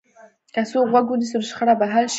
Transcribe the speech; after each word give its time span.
که 0.53 0.61
څوک 0.69 0.85
غوږ 0.91 1.05
ونیسي، 1.09 1.35
نو 1.37 1.47
شخړه 1.49 1.73
به 1.79 1.85
حل 1.93 2.05
شي. 2.07 2.09